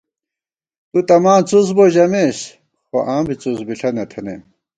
تُو 0.89 0.99
تہ 1.07 1.15
ماں 1.23 1.41
څُس 1.49 1.67
بؤ 1.75 1.85
ژمېس، 1.93 2.39
خو 2.87 2.97
آں 3.13 3.21
بی 3.25 3.33
څُس 3.41 3.59
بِݪہ 3.67 3.89
نہ 3.95 4.03
تھنَئیم 4.11 4.41